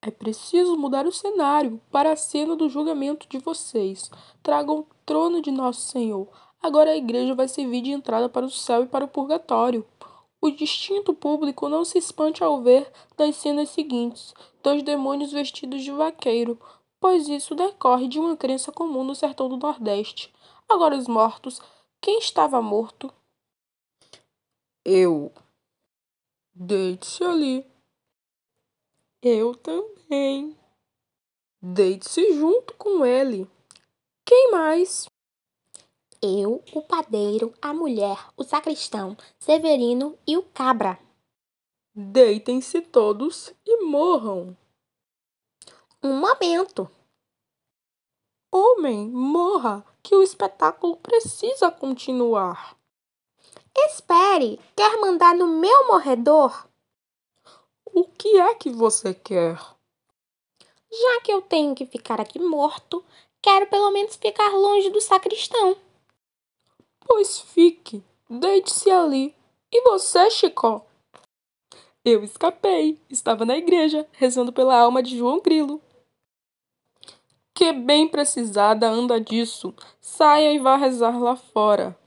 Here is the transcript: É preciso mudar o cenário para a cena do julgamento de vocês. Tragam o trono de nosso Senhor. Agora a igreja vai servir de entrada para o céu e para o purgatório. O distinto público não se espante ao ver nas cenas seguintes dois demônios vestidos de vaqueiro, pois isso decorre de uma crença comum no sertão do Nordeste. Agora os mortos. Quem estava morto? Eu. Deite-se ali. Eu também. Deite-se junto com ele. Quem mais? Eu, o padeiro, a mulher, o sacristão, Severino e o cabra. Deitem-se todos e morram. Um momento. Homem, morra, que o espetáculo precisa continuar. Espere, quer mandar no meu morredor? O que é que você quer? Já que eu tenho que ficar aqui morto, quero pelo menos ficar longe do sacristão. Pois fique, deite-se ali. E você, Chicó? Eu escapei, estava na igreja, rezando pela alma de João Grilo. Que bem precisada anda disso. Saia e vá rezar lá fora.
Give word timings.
É 0.00 0.10
preciso 0.10 0.76
mudar 0.76 1.06
o 1.06 1.12
cenário 1.12 1.80
para 1.90 2.12
a 2.12 2.16
cena 2.16 2.54
do 2.54 2.68
julgamento 2.68 3.28
de 3.28 3.38
vocês. 3.38 4.10
Tragam 4.42 4.80
o 4.80 4.86
trono 5.04 5.42
de 5.42 5.50
nosso 5.50 5.80
Senhor. 5.80 6.28
Agora 6.62 6.90
a 6.90 6.96
igreja 6.96 7.34
vai 7.34 7.48
servir 7.48 7.82
de 7.82 7.90
entrada 7.90 8.28
para 8.28 8.46
o 8.46 8.50
céu 8.50 8.84
e 8.84 8.86
para 8.86 9.04
o 9.04 9.08
purgatório. 9.08 9.86
O 10.40 10.50
distinto 10.50 11.12
público 11.12 11.68
não 11.68 11.84
se 11.84 11.98
espante 11.98 12.44
ao 12.44 12.62
ver 12.62 12.90
nas 13.18 13.34
cenas 13.36 13.70
seguintes 13.70 14.32
dois 14.62 14.82
demônios 14.82 15.32
vestidos 15.32 15.82
de 15.82 15.90
vaqueiro, 15.90 16.60
pois 17.00 17.28
isso 17.28 17.54
decorre 17.54 18.06
de 18.06 18.18
uma 18.18 18.36
crença 18.36 18.70
comum 18.70 19.02
no 19.02 19.14
sertão 19.14 19.48
do 19.48 19.56
Nordeste. 19.56 20.32
Agora 20.68 20.96
os 20.96 21.08
mortos. 21.08 21.60
Quem 22.00 22.18
estava 22.18 22.60
morto? 22.60 23.12
Eu. 24.84 25.32
Deite-se 26.54 27.24
ali. 27.24 27.66
Eu 29.20 29.52
também. 29.52 30.56
Deite-se 31.60 32.34
junto 32.34 32.72
com 32.74 33.04
ele. 33.04 33.50
Quem 34.24 34.52
mais? 34.52 35.10
Eu, 36.22 36.62
o 36.72 36.82
padeiro, 36.82 37.52
a 37.60 37.74
mulher, 37.74 38.16
o 38.36 38.44
sacristão, 38.44 39.16
Severino 39.36 40.16
e 40.24 40.36
o 40.36 40.42
cabra. 40.44 41.00
Deitem-se 41.92 42.80
todos 42.80 43.52
e 43.66 43.84
morram. 43.84 44.56
Um 46.00 46.20
momento. 46.20 46.88
Homem, 48.52 49.10
morra, 49.10 49.84
que 50.00 50.14
o 50.14 50.22
espetáculo 50.22 50.96
precisa 50.96 51.72
continuar. 51.72 52.76
Espere, 53.76 54.60
quer 54.76 54.96
mandar 55.00 55.34
no 55.34 55.48
meu 55.48 55.88
morredor? 55.88 56.67
O 57.98 58.04
que 58.04 58.38
é 58.38 58.54
que 58.54 58.70
você 58.70 59.12
quer? 59.12 59.56
Já 60.88 61.20
que 61.24 61.32
eu 61.32 61.42
tenho 61.42 61.74
que 61.74 61.84
ficar 61.84 62.20
aqui 62.20 62.38
morto, 62.38 63.04
quero 63.42 63.66
pelo 63.66 63.90
menos 63.90 64.14
ficar 64.14 64.50
longe 64.50 64.88
do 64.90 65.00
sacristão. 65.00 65.76
Pois 67.00 67.40
fique, 67.40 68.00
deite-se 68.30 68.88
ali. 68.88 69.34
E 69.72 69.82
você, 69.82 70.30
Chicó? 70.30 70.86
Eu 72.04 72.22
escapei, 72.22 73.02
estava 73.10 73.44
na 73.44 73.58
igreja, 73.58 74.06
rezando 74.12 74.52
pela 74.52 74.78
alma 74.78 75.02
de 75.02 75.18
João 75.18 75.40
Grilo. 75.40 75.82
Que 77.52 77.72
bem 77.72 78.06
precisada 78.06 78.88
anda 78.88 79.20
disso. 79.20 79.74
Saia 80.00 80.52
e 80.52 80.60
vá 80.60 80.76
rezar 80.76 81.18
lá 81.20 81.34
fora. 81.34 81.98